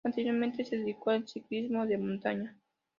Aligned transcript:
Anteriormente 0.03 0.65
se 0.65 0.77
dedicó 0.79 1.11
al 1.11 1.27
ciclismo 1.27 1.85
de 1.85 1.99
montaña. 1.99 2.57